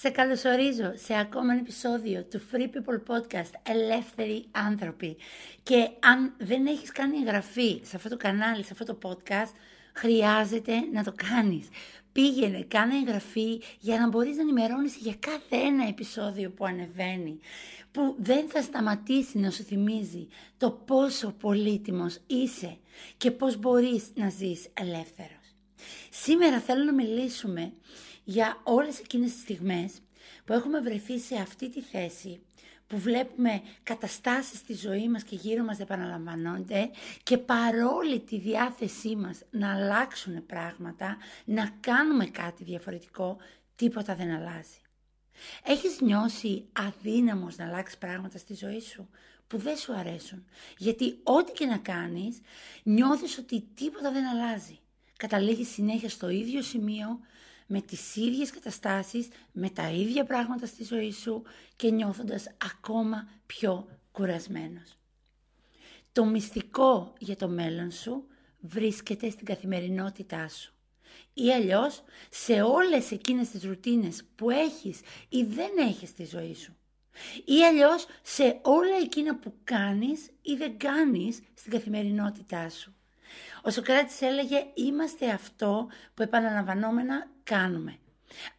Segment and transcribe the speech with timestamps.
[0.00, 5.16] Σε καλωσορίζω σε ακόμα ένα επεισόδιο του Free People Podcast Ελεύθεροι Άνθρωποι.
[5.62, 9.52] Και αν δεν έχεις κάνει εγγραφή σε αυτό το κανάλι, σε αυτό το podcast,
[9.92, 11.68] χρειάζεται να το κάνεις.
[12.12, 17.38] Πήγαινε, κάνε εγγραφή για να μπορείς να ενημερώνεις για κάθε ένα επεισόδιο που ανεβαίνει,
[17.92, 20.28] που δεν θα σταματήσει να σου θυμίζει
[20.58, 22.76] το πόσο πολύτιμος είσαι
[23.16, 25.54] και πώς μπορείς να ζεις ελεύθερος.
[26.10, 27.72] Σήμερα θέλω να μιλήσουμε
[28.28, 29.92] για όλες εκείνες τις στιγμές
[30.44, 32.40] που έχουμε βρεθεί σε αυτή τη θέση
[32.86, 36.90] που βλέπουμε καταστάσεις στη ζωή μας και γύρω μας επαναλαμβανόνται
[37.22, 43.36] και παρόλη τη διάθεσή μας να αλλάξουν πράγματα, να κάνουμε κάτι διαφορετικό,
[43.76, 44.80] τίποτα δεν αλλάζει.
[45.64, 49.08] Έχεις νιώσει αδύναμος να αλλάξεις πράγματα στη ζωή σου
[49.46, 50.44] που δεν σου αρέσουν;
[50.78, 52.40] Γιατί ό,τι και να κάνεις
[52.82, 54.78] νιώθεις ότι τίποτα δεν αλλάζει.
[55.16, 57.20] Καταλήγεις συνέχεια στο ίδιο σημείο
[57.66, 61.42] με τις ίδιες καταστάσεις, με τα ίδια πράγματα στη ζωή σου
[61.76, 64.98] και νιώθοντας ακόμα πιο κουρασμένος.
[66.12, 68.26] Το μυστικό για το μέλλον σου
[68.60, 70.72] βρίσκεται στην καθημερινότητά σου.
[71.34, 76.76] Ή αλλιώς σε όλες εκείνες τις ρουτίνες που έχεις ή δεν έχεις στη ζωή σου.
[77.44, 82.95] Ή αλλιώς σε όλα εκείνα που κάνεις ή δεν κάνεις στην καθημερινότητά σου.
[83.62, 87.98] Ο Σοκράτης έλεγε είμαστε αυτό που επαναλαμβανόμενα κάνουμε.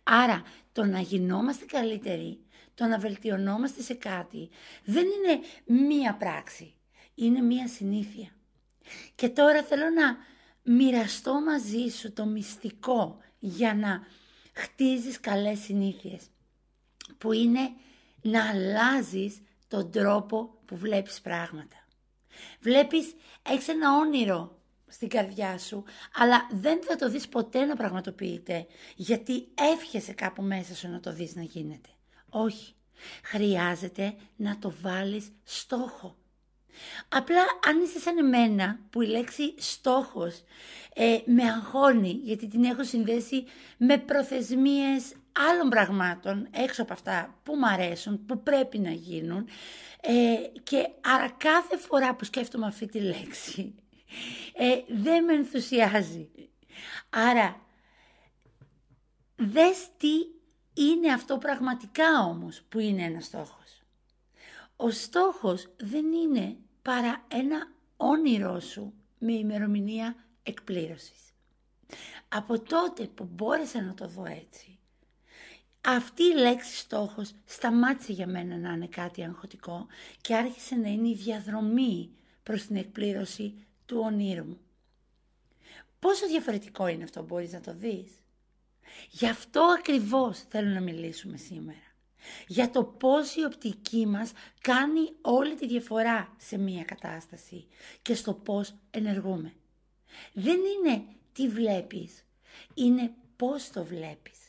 [0.04, 2.40] Άρα το να γινόμαστε καλύτεροι,
[2.74, 4.50] το να βελτιωνόμαστε σε κάτι
[4.84, 5.40] δεν είναι
[5.86, 6.74] μία πράξη,
[7.16, 8.32] είναι μία συνήθεια.
[9.16, 10.18] Και τώρα θέλω να
[10.74, 14.06] μοιραστώ μαζί σου το μυστικό για να
[14.54, 16.22] χτίζεις καλές συνήθειες
[17.18, 17.70] που είναι
[18.22, 21.86] να αλλάζεις τον τρόπο που βλέπεις πράγματα.
[22.60, 24.57] Βλέπεις, έχεις ένα όνειρο
[24.88, 25.84] στην καρδιά σου,
[26.14, 28.66] αλλά δεν θα το δεις ποτέ να πραγματοποιείται,
[28.96, 31.90] γιατί εύχεσαι κάπου μέσα σου να το δεις να γίνεται.
[32.30, 32.74] Όχι,
[33.24, 36.16] χρειάζεται να το βάλεις στόχο.
[37.10, 40.44] Απλά αν είσαι σαν εμένα που η λέξη στόχος
[40.94, 43.44] ε, με αγχώνει γιατί την έχω συνδέσει
[43.78, 45.14] με προθεσμίες
[45.52, 49.48] άλλων πραγμάτων έξω από αυτά που μου αρέσουν, που πρέπει να γίνουν
[50.02, 53.76] ε, και άρα κάθε φορά που σκέφτομαι αυτή τη λέξη
[54.54, 56.30] ε, δεν με ενθουσιάζει.
[57.10, 57.62] Άρα,
[59.36, 60.14] δες τι
[60.74, 63.82] είναι αυτό πραγματικά όμως που είναι ένας στόχος.
[64.76, 71.34] Ο στόχος δεν είναι παρά ένα όνειρό σου με ημερομηνία εκπλήρωσης.
[72.30, 74.80] Από τότε που μπόρεσα να το δω έτσι,
[75.82, 79.88] αυτή η λέξη στόχος σταμάτησε για μένα να είναι κάτι αγχωτικό
[80.22, 82.12] και άρχισε να είναι η διαδρομή
[82.44, 84.60] προς την εκπλήρωση του ονείρου μου.
[86.00, 88.12] Πόσο διαφορετικό είναι αυτό μπορείς να το δεις.
[89.10, 91.86] Γι' αυτό ακριβώς θέλω να μιλήσουμε σήμερα.
[92.48, 94.32] Για το πώς η οπτική μας
[94.62, 97.68] κάνει όλη τη διαφορά σε μία κατάσταση
[98.02, 99.54] και στο πώς ενεργούμε.
[100.34, 101.04] Δεν είναι
[101.34, 102.24] τι βλέπεις,
[102.74, 104.40] είναι πώς το βλέπεις.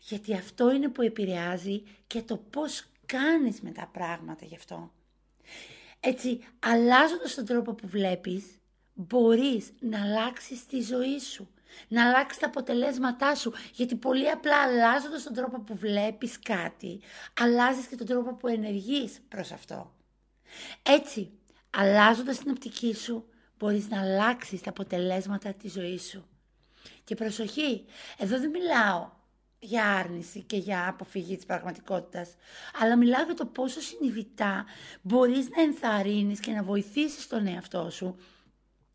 [0.00, 4.92] Γιατί αυτό είναι που επηρεάζει και το πώς κάνεις με τα πράγματα γι' αυτό.
[6.00, 8.44] Έτσι, αλλάζοντας τον τρόπο που βλέπεις,
[8.94, 11.48] μπορείς να αλλάξεις τη ζωή σου,
[11.88, 17.00] να αλλάξεις τα αποτελέσματά σου, γιατί πολύ απλά αλλάζοντας τον τρόπο που βλέπεις κάτι,
[17.40, 19.94] αλλάζεις και τον τρόπο που ενεργείς προς αυτό.
[20.82, 21.30] Έτσι,
[21.70, 23.24] αλλάζοντας την οπτική σου,
[23.58, 26.26] μπορείς να αλλάξεις τα αποτελέσματα της ζωής σου.
[27.04, 27.84] Και προσοχή,
[28.18, 29.10] εδώ δεν μιλάω
[29.58, 32.34] για άρνηση και για αποφυγή της πραγματικότητας,
[32.80, 34.64] αλλά μιλάω για το πόσο συνειδητά
[35.02, 38.16] μπορείς να ενθαρρύνεις και να βοηθήσεις τον εαυτό σου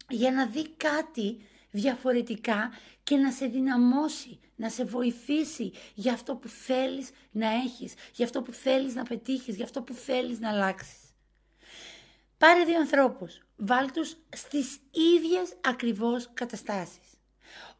[0.09, 2.71] για να δει κάτι διαφορετικά
[3.03, 8.41] και να σε δυναμώσει, να σε βοηθήσει για αυτό που θέλεις να έχεις, για αυτό
[8.41, 10.99] που θέλεις να πετύχεις, για αυτό που θέλεις να αλλάξεις.
[12.37, 17.19] Πάρε δύο ανθρώπους, βάλ τους στις ίδιες ακριβώς καταστάσεις.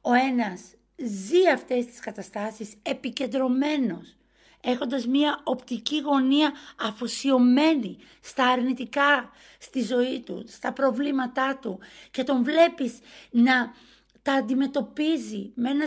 [0.01, 0.61] Ο ένας
[0.95, 4.16] ζει αυτές τις καταστάσεις επικεντρωμένος
[4.61, 6.51] έχοντας μία οπτική γωνία
[6.81, 11.79] αφοσιωμένη στα αρνητικά στη ζωή του, στα προβλήματά του
[12.11, 12.99] και τον βλέπεις
[13.31, 13.73] να
[14.21, 15.85] τα αντιμετωπίζει με ένα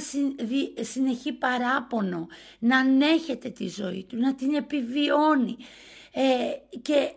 [0.81, 2.27] συνεχή παράπονο,
[2.59, 5.57] να ανέχεται τη ζωή του, να την επιβιώνει
[6.13, 7.13] ε, και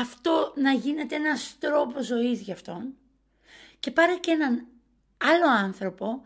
[0.00, 2.94] αυτό να γίνεται ένας τρόπος ζωής για αυτόν.
[3.80, 4.66] Και πάρε και έναν
[5.16, 6.22] άλλο άνθρωπο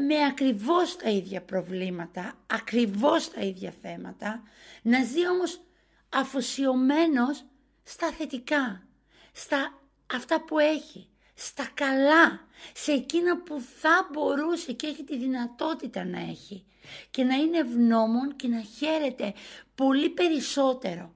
[0.00, 4.42] με ακριβώς τα ίδια προβλήματα, ακριβώς τα ίδια θέματα,
[4.82, 5.60] να ζει όμως
[6.08, 7.44] αφοσιωμένος
[7.82, 8.86] στα θετικά,
[9.32, 9.82] στα
[10.14, 16.20] αυτά που έχει, στα καλά, σε εκείνα που θα μπορούσε και έχει τη δυνατότητα να
[16.20, 16.64] έχει
[17.10, 19.34] και να είναι ευγνώμων και να χαίρεται
[19.74, 21.12] πολύ περισσότερο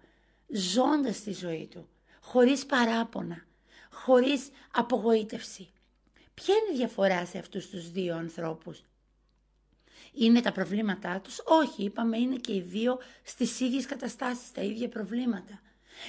[0.46, 1.88] ζώντας τη ζωή του,
[2.20, 3.46] χωρίς παράπονα,
[3.90, 5.72] χωρίς απογοήτευση.
[6.44, 8.82] Ποια είναι η διαφορά σε αυτούς τους δύο ανθρώπους;
[10.12, 14.88] Είναι τα προβλήματά τους; Όχι, είπαμε είναι και οι δύο στις ίδιες καταστάσεις, τα ίδια
[14.88, 15.60] προβλήματα.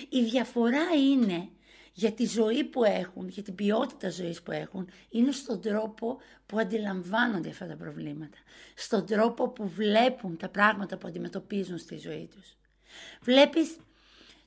[0.10, 1.50] Η διαφορά είναι
[1.94, 6.60] για τη ζωή που έχουν, για την ποιότητα ζωής που έχουν, είναι στον τρόπο που
[6.60, 8.38] αντιλαμβάνονται αυτά τα προβλήματα.
[8.76, 12.58] Στον τρόπο που βλέπουν τα πράγματα που αντιμετωπίζουν στη ζωή τους.
[13.22, 13.78] Βλέπεις,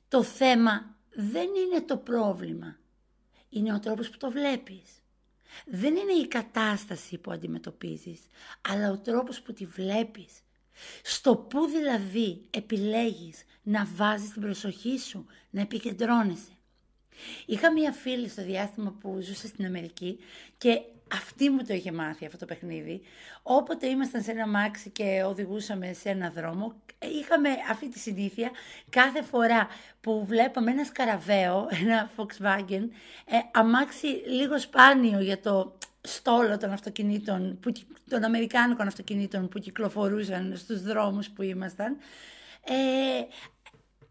[0.07, 2.77] το θέμα δεν είναι το πρόβλημα.
[3.49, 5.02] Είναι ο τρόπος που το βλέπεις.
[5.65, 8.19] Δεν είναι η κατάσταση που αντιμετωπίζεις,
[8.61, 10.31] αλλά ο τρόπος που τη βλέπεις.
[11.03, 16.51] Στο που δηλαδή επιλέγεις να βάζεις την προσοχή σου, να επικεντρώνεσαι.
[17.45, 20.19] Είχα μία φίλη στο διάστημα που ζούσε στην Αμερική
[20.57, 20.81] και
[21.13, 23.01] αυτή μου το είχε μάθει αυτό το παιχνίδι.
[23.43, 26.73] Όποτε ήμασταν σε ένα μάξι και οδηγούσαμε σε ένα δρόμο,
[27.21, 28.51] είχαμε αυτή τη συνήθεια
[28.89, 29.67] κάθε φορά
[30.01, 32.87] που βλέπαμε ένα σκαραβαίο, ένα Volkswagen,
[33.25, 37.71] ε, αμάξι λίγο σπάνιο για το στόλο των αυτοκινήτων, που,
[38.09, 41.97] των αμερικάνικων αυτοκινήτων που κυκλοφορούσαν στους δρόμους που ήμασταν,
[42.63, 42.73] ε,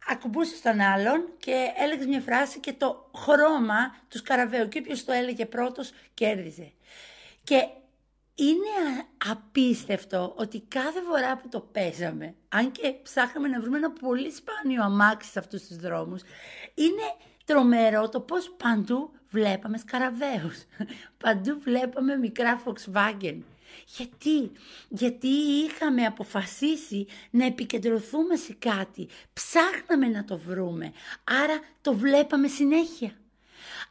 [0.08, 5.12] ακουμπούσε τον άλλον και έλεγες μια φράση και το χρώμα του σκαραβαίου και όποιος το
[5.12, 6.72] έλεγε πρώτος κέρδιζε.
[7.44, 7.68] Και
[8.34, 14.30] είναι απίστευτο ότι κάθε φορά που το παίζαμε, αν και ψάχναμε να βρούμε ένα πολύ
[14.30, 16.22] σπάνιο αμάξι σε αυτούς τους δρόμους,
[16.74, 17.02] είναι
[17.44, 20.64] τρομερό το πώς παντού βλέπαμε σκαραβαίους.
[21.22, 23.38] Παντού βλέπαμε μικρά Volkswagen.
[23.86, 24.52] Γιατί,
[24.88, 30.92] γιατί είχαμε αποφασίσει να επικεντρωθούμε σε κάτι, ψάχναμε να το βρούμε,
[31.24, 33.21] άρα το βλέπαμε συνέχεια.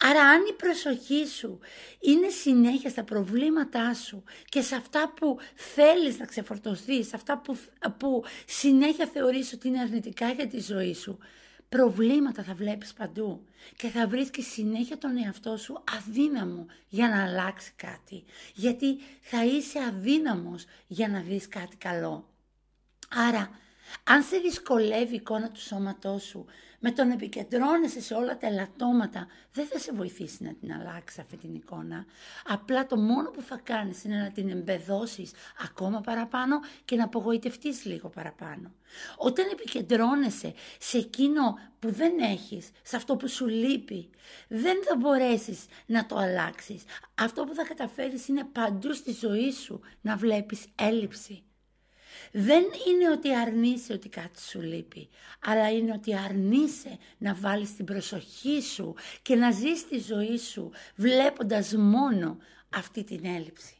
[0.03, 1.59] Άρα αν η προσοχή σου
[1.99, 7.57] είναι συνέχεια στα προβλήματά σου και σε αυτά που θέλεις να ξεφορτωθείς, σε αυτά που,
[7.97, 11.17] που συνέχεια θεωρείς ότι είναι αρνητικά για τη ζωή σου,
[11.69, 13.45] προβλήματα θα βλέπεις παντού
[13.75, 18.23] και θα βρίσκεις συνέχεια τον εαυτό σου αδύναμο για να αλλάξει κάτι.
[18.53, 22.29] Γιατί θα είσαι αδύναμος για να δεις κάτι καλό.
[23.09, 23.49] Άρα,
[24.03, 26.45] αν σε δυσκολεύει η εικόνα του σώματός σου
[26.83, 31.19] με το να επικεντρώνεσαι σε όλα τα ελαττώματα δεν θα σε βοηθήσει να την αλλάξεις
[31.19, 32.05] αυτή την εικόνα.
[32.47, 35.31] Απλά το μόνο που θα κάνεις είναι να την εμπεδώσεις
[35.63, 38.71] ακόμα παραπάνω και να απογοητευτείς λίγο παραπάνω.
[39.17, 44.09] Όταν επικεντρώνεσαι σε εκείνο που δεν έχεις, σε αυτό που σου λείπει,
[44.47, 46.83] δεν θα μπορέσεις να το αλλάξεις.
[47.15, 51.43] Αυτό που θα καταφέρεις είναι παντού στη ζωή σου να βλέπεις έλλειψη.
[52.31, 55.09] Δεν είναι ότι αρνείσαι ότι κάτι σου λείπει,
[55.45, 60.71] αλλά είναι ότι αρνείσαι να βάλεις την προσοχή σου και να ζεις τη ζωή σου
[60.95, 62.37] βλέποντας μόνο
[62.69, 63.75] αυτή την έλλειψη.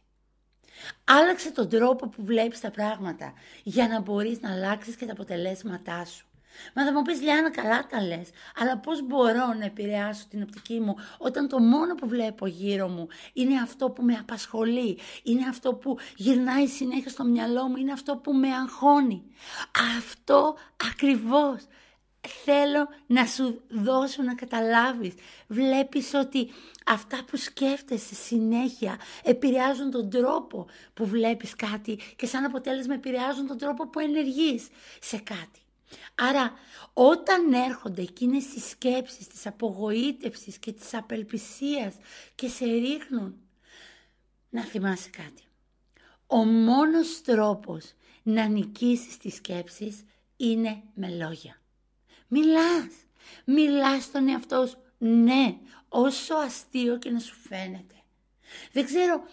[1.03, 3.33] Άλλαξε τον τρόπο που βλέπεις τα πράγματα
[3.63, 6.25] για να μπορείς να αλλάξεις και τα αποτελέσματά σου.
[6.75, 10.79] Μα θα μου πεις Λιάννα καλά τα λες, αλλά πώς μπορώ να επηρεάσω την οπτική
[10.79, 15.73] μου όταν το μόνο που βλέπω γύρω μου είναι αυτό που με απασχολεί, είναι αυτό
[15.73, 19.23] που γυρνάει συνέχεια στο μυαλό μου, είναι αυτό που με αγχώνει.
[19.97, 20.55] Αυτό
[20.89, 21.67] ακριβώς
[22.27, 25.13] θέλω να σου δώσω να καταλάβεις.
[25.47, 26.49] Βλέπεις ότι
[26.85, 33.57] αυτά που σκέφτεσαι συνέχεια επηρεάζουν τον τρόπο που βλέπεις κάτι και σαν αποτέλεσμα επηρεάζουν τον
[33.57, 34.67] τρόπο που ενεργείς
[34.99, 35.59] σε κάτι.
[36.15, 36.53] Άρα
[36.93, 41.95] όταν έρχονται εκείνες οι σκέψεις της απογοήτευσης και της απελπισίας
[42.35, 43.35] και σε ρίχνουν,
[44.49, 45.43] να θυμάσαι κάτι.
[46.27, 47.93] Ο μόνος τρόπος
[48.23, 50.03] να νικήσεις τις σκέψεις
[50.37, 51.61] είναι με λόγια.
[52.27, 52.93] Μιλάς,
[53.45, 55.57] μιλάς στον εαυτό σου, ναι,
[55.89, 57.95] όσο αστείο και να σου φαίνεται.
[58.71, 59.23] Δεν ξέρω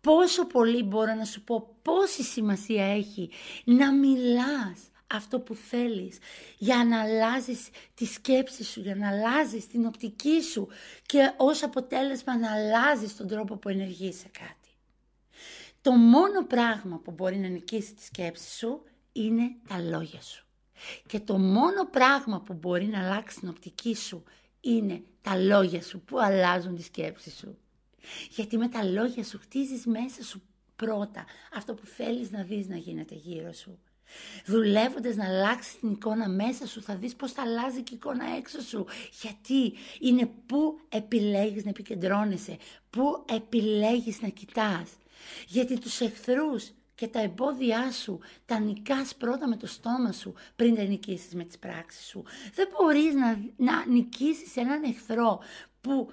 [0.00, 3.30] πόσο πολύ μπορώ να σου πω πόση σημασία έχει
[3.64, 6.18] να μιλάς αυτό που θέλεις,
[6.58, 10.68] για να αλλάζεις τη σκέψη σου, για να αλλάζεις την οπτική σου
[11.06, 14.68] και ως αποτέλεσμα να αλλάζεις τον τρόπο που ενεργείς σε κάτι.
[15.80, 18.82] Το μόνο πράγμα που μπορεί να νικήσει τη σκέψη σου
[19.12, 20.46] είναι τα λόγια σου.
[21.06, 24.22] Και το μόνο πράγμα που μπορεί να αλλάξει την οπτική σου
[24.60, 27.58] είναι τα λόγια σου που αλλάζουν τη σκέψη σου.
[28.30, 30.42] Γιατί με τα λόγια σου χτίζεις μέσα σου
[30.76, 33.78] πρώτα αυτό που θέλεις να δεις να γίνεται γύρω σου.
[34.46, 38.24] Δουλεύοντας να αλλάξεις την εικόνα μέσα σου θα δεις πως θα αλλάζει και η εικόνα
[38.36, 38.86] έξω σου.
[39.22, 42.56] Γιατί; Είναι που επιλέγεις να επικεντρώνεσαι,
[42.90, 44.90] που επιλέγεις να κοιτάς.
[45.46, 50.74] Γιατί τους εχθρούς και τα εμπόδια σου τα νικάς πρώτα με το στόμα σου πριν
[50.74, 52.24] τα νικήσεις με τις πράξεις σου.
[52.54, 55.40] Δεν μπορείς να, να νικήσεις έναν εχθρό
[55.80, 56.08] που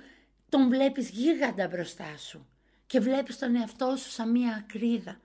[0.49, 2.45] τον βλέπεις γίγαντα μπροστά σου
[2.85, 5.19] και βλέπεις τον εαυτό σου σαν μία ακρίδα.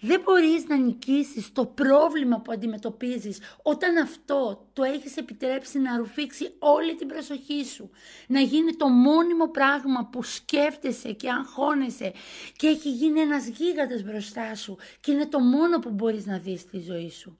[0.00, 6.54] Δεν μπορείς να νικήσεις το πρόβλημα που αντιμετωπίζεις όταν αυτό το έχεις επιτρέψει να ρουφήξει
[6.58, 7.90] όλη την προσοχή σου.
[8.28, 12.12] Να γίνει το μόνιμο πράγμα που σκέφτεσαι και αγχώνεσαι
[12.56, 16.60] και έχει γίνει ένας γίγαντας μπροστά σου και είναι το μόνο που μπορείς να δεις
[16.60, 17.36] στη ζωή σου.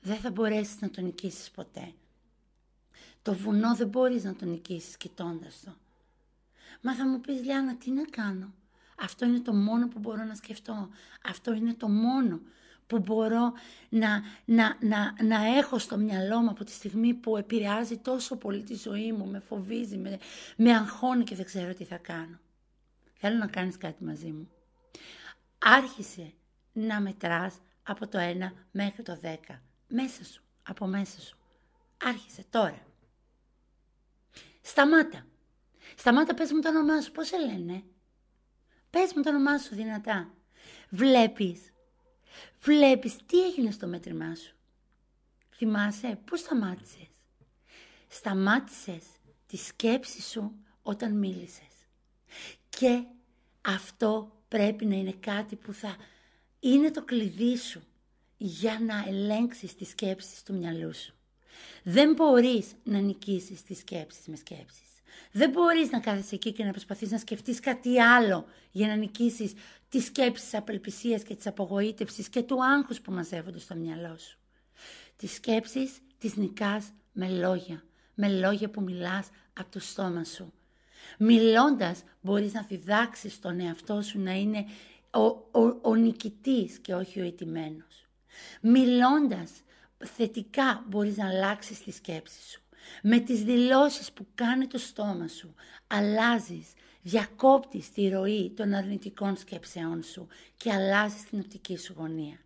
[0.00, 1.92] Δεν θα μπορέσεις να το νικήσεις ποτέ.
[3.22, 5.76] Το βουνό δεν μπορείς να το νικήσεις κοιτώντας το.
[6.80, 8.54] Μα θα μου πεις Λιάννα τι να κάνω;
[8.98, 10.88] Αυτό είναι το μόνο που μπορώ να σκεφτώ.
[11.24, 12.40] Αυτό είναι το μόνο
[12.86, 13.52] που μπορώ
[13.88, 18.62] να, να, να, να έχω στο μυαλό μου από τη στιγμή που επηρεάζει τόσο πολύ
[18.62, 20.18] τη ζωή μου, με φοβίζει, με,
[20.56, 22.38] με αγχώνει και δεν ξέρω τι θα κάνω.
[23.14, 24.48] Θέλω να κάνεις κάτι μαζί μου.
[25.58, 26.32] Άρχισε
[26.72, 29.36] να μετράς από το 1 μέχρι το 10.
[29.88, 31.36] Μέσα σου, από μέσα σου.
[32.04, 32.86] Άρχισε τώρα.
[34.60, 35.26] Σταμάτα.
[35.96, 37.82] Σταμάτα πες μου το όνομά σου, πώς σε λένε;
[38.94, 40.34] Πες μου το όνομά σου δυνατά.
[40.88, 41.72] Βλέπεις.
[42.60, 44.54] Βλέπεις τι έγινε στο μέτρημά σου.
[45.50, 47.08] Θυμάσαι πού σταμάτησες.
[48.08, 49.04] Σταμάτησες
[49.46, 51.88] τη σκέψη σου όταν μίλησες.
[52.68, 53.04] Και
[53.60, 55.96] αυτό πρέπει να είναι κάτι που θα
[56.60, 57.82] είναι το κλειδί σου
[58.36, 61.14] για να ελέγξεις τις σκέψεις του μυαλού σου.
[61.82, 64.93] Δεν μπορείς να νικήσεις τις σκέψεις με σκέψεις.
[65.32, 69.52] Δεν μπορείς να κάθεσαι εκεί και να προσπαθείς να σκεφτείς κάτι άλλο για να νικήσεις
[69.88, 74.38] τις σκέψεις της απελπισίας και της απογοήτευσης και του άγχους που μαζεύονται στο μυαλό σου.
[75.16, 77.82] Τις σκέψεις τις νικάς με λόγια,
[78.14, 80.52] με λόγια που μιλάς από το στόμα σου.
[81.18, 84.64] Μιλώντας μπορείς να διδάξεις τον εαυτό σου να είναι
[85.10, 85.24] ο,
[85.60, 88.06] ο, ο νικητής και όχι ο ιτημένος.
[88.60, 89.50] Μιλώντας
[89.98, 92.62] θετικά μπορείς να αλλάξεις τη σκέψη σου.
[93.02, 95.54] Με τις δηλώσεις που κάνει το στόμα σου,
[95.86, 96.72] αλλάζεις,
[97.02, 100.26] διακόπτεις τη ροή των αρνητικών σκέψεών σου
[100.56, 102.38] και αλλάζεις την οπτική σου γωνία.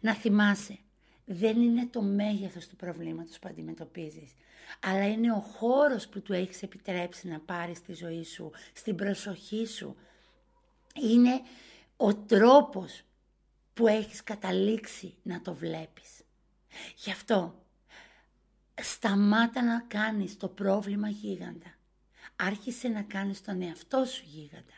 [0.00, 0.78] Να θυμάσαι,
[1.24, 4.32] δεν είναι το μέγεθος του προβλήματος που αντιμετωπίζεις,
[4.80, 9.66] αλλά είναι ο χώρος που του έχεις επιτρέψει να πάρεις τη ζωή σου, στην προσοχή
[9.66, 9.96] σου.
[10.94, 11.40] Είναι
[11.96, 13.02] ο τρόπος
[13.74, 16.22] που έχεις καταλήξει να το βλέπεις.
[16.96, 17.65] Γι' αυτό
[18.82, 21.74] σταμάτα να κάνεις το πρόβλημα γίγαντα.
[22.36, 24.74] Άρχισε να κάνεις τον εαυτό σου γίγαντα.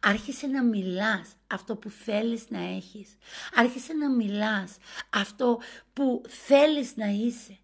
[0.00, 3.16] Άρχισε να μιλάς αυτό που θέλεις να έχεις.
[3.54, 4.76] Άρχισε να μιλάς
[5.10, 5.58] αυτό
[5.92, 7.56] που θέλεις να είσαι.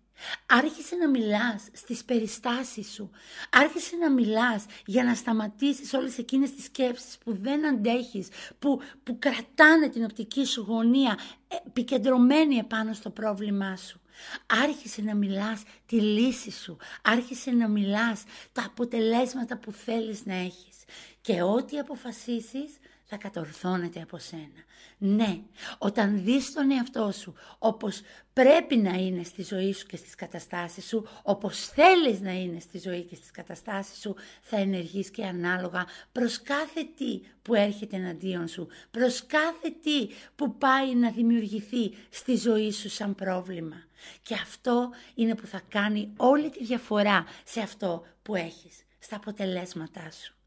[0.47, 3.11] Άρχισε να μιλάς στις περιστάσεις σου.
[3.51, 9.19] Άρχισε να μιλάς για να σταματήσεις όλες εκείνες τις σκέψεις που δεν αντέχεις, που, που
[9.19, 11.19] κρατάνε την οπτική σου γωνία
[11.67, 14.01] επικεντρωμένη επάνω στο πρόβλημά σου.
[14.47, 16.77] Άρχισε να μιλάς τη λύση σου.
[17.03, 18.23] Άρχισε να μιλάς
[18.53, 20.77] τα αποτελέσματα που θέλεις να έχεις.
[21.21, 22.71] Και ό,τι αποφασίσεις
[23.11, 24.63] θα κατορθώνεται από σένα.
[24.99, 25.41] Ναι,
[25.79, 28.01] όταν δεις τον εαυτό σου όπως
[28.33, 32.79] πρέπει να είναι στη ζωή σου και στις καταστάσεις σου, όπως θέλεις να είναι στη
[32.79, 38.49] ζωή και στις καταστάσεις σου, θα ενεργείς και ανάλογα προς κάθε τι που έρχεται εναντίον
[38.49, 43.83] σου, προς κάθε τι που πάει να δημιουργηθεί στη ζωή σου σαν πρόβλημα.
[44.23, 50.11] Και αυτό είναι που θα κάνει όλη τη διαφορά σε αυτό που έχεις, στα αποτελέσματά
[50.11, 50.38] σου.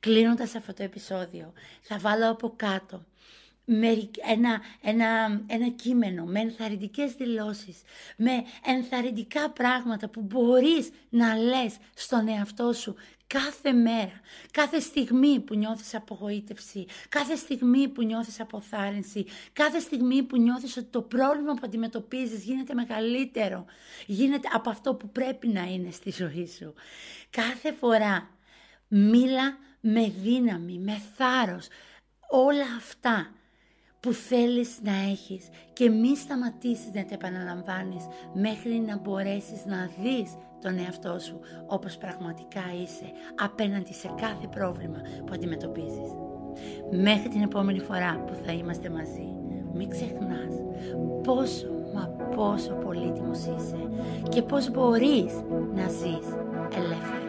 [0.00, 3.04] Κλείνοντας αυτό το επεισόδιο, θα βάλω από κάτω
[4.26, 7.82] ένα, ένα, ένα κείμενο με ενθαρρυντικές δηλώσεις,
[8.16, 8.32] με
[8.64, 12.94] ενθαρρυντικά πράγματα που μπορείς να λες στον εαυτό σου
[13.26, 20.36] κάθε μέρα, κάθε στιγμή που νιώθεις απογοήτευση, κάθε στιγμή που νιώθεις αποθάρρυνση, κάθε στιγμή που
[20.36, 23.64] νιώθεις ότι το πρόβλημα που αντιμετωπίζεις γίνεται μεγαλύτερο,
[24.06, 26.74] γίνεται από αυτό που πρέπει να είναι στη ζωή σου.
[27.30, 28.33] Κάθε φορά
[28.88, 31.68] Μίλα με δύναμη, με θάρρος,
[32.28, 33.30] όλα αυτά
[34.00, 40.36] που θέλεις να έχεις και μη σταματήσεις να τα επαναλαμβάνεις μέχρι να μπορέσεις να δεις
[40.60, 46.10] τον εαυτό σου όπως πραγματικά είσαι απέναντι σε κάθε πρόβλημα που αντιμετωπίζεις.
[46.90, 49.36] Μέχρι την επόμενη φορά που θα είμαστε μαζί,
[49.72, 50.54] μην ξεχνάς
[51.22, 53.88] πόσο μα πόσο πολύτιμος είσαι
[54.28, 55.32] και πώς μπορείς
[55.74, 56.26] να ζεις
[56.76, 57.23] ελεύθερα.